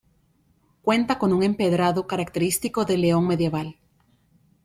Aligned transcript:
Cuenta 0.81 1.19
con 1.19 1.31
un 1.31 1.43
empedrado 1.43 2.07
característico 2.07 2.85
del 2.85 3.01
León 3.01 3.27
medieval. 3.27 3.77